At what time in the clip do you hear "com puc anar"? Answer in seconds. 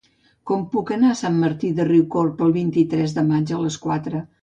0.51-1.11